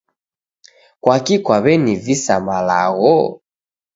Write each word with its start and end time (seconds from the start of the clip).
Kwaki 1.03 1.35
kwaw'enivisa 1.45 2.35
malagho? 2.45 3.15